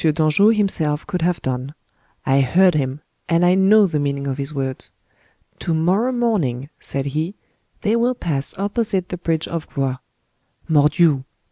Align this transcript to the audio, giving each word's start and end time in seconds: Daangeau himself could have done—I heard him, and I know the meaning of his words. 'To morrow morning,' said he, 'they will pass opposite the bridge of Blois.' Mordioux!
Daangeau 0.03 0.49
himself 0.51 1.05
could 1.05 1.21
have 1.21 1.43
done—I 1.43 2.41
heard 2.41 2.73
him, 2.73 3.01
and 3.29 3.45
I 3.45 3.53
know 3.53 3.85
the 3.85 3.99
meaning 3.99 4.25
of 4.25 4.39
his 4.39 4.51
words. 4.51 4.91
'To 5.59 5.75
morrow 5.75 6.11
morning,' 6.11 6.69
said 6.79 7.05
he, 7.05 7.35
'they 7.81 7.95
will 7.97 8.15
pass 8.15 8.57
opposite 8.57 9.09
the 9.09 9.17
bridge 9.17 9.47
of 9.47 9.67
Blois.' 9.75 9.97
Mordioux! 10.67 11.23